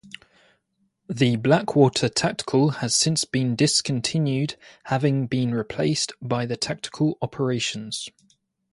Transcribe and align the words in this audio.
The 1.07 1.35
Blackwater 1.35 2.09
Tactical 2.09 2.71
has 2.81 2.95
since 2.95 3.23
been 3.23 3.55
discontinued, 3.55 4.55
having 4.85 5.27
been 5.27 5.53
replaced 5.53 6.11
by 6.19 6.47
the 6.47 6.57
Tactical 6.57 7.19
Operations. 7.21 8.09